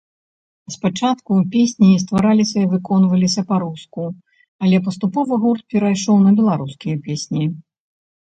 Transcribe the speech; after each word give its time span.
Спачатку 0.75 1.31
песні 1.55 1.89
ствараліся 2.03 2.57
і 2.63 2.69
выконваліся 2.71 3.41
па-руску, 3.51 4.01
але 4.67 4.77
паступова 4.87 5.33
гурт 5.43 5.63
перайшоў 5.75 6.17
на 6.25 6.31
беларускія 6.43 6.95
песні. 7.09 7.43